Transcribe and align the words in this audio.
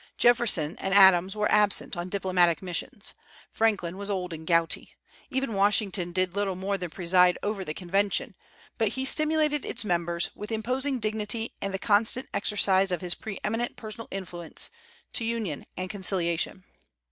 Jefferson 0.17 0.75
and 0.79 0.95
Adams 0.95 1.35
were 1.37 1.51
absent 1.51 1.95
on 1.95 2.09
diplomatic 2.09 2.63
missions. 2.63 3.13
Franklin 3.51 3.95
was 3.97 4.09
old 4.09 4.33
and 4.33 4.47
gouty. 4.47 4.95
Even 5.29 5.53
Washington 5.53 6.11
did 6.11 6.33
little 6.35 6.55
more 6.55 6.75
than 6.75 6.89
preside 6.89 7.37
over 7.43 7.63
the 7.63 7.75
convention; 7.75 8.33
but 8.79 8.87
he 8.87 9.05
stimulated 9.05 9.63
its 9.63 9.85
members, 9.85 10.31
with 10.35 10.51
imposing 10.51 10.97
dignity 10.97 11.53
and 11.61 11.71
the 11.71 11.77
constant 11.77 12.27
exercise 12.33 12.91
of 12.91 13.01
his 13.01 13.13
pre 13.13 13.37
eminent 13.43 13.75
personal 13.75 14.07
influence, 14.09 14.71
to 15.13 15.23
union 15.23 15.67
and 15.77 15.91
conciliation. 15.91 16.63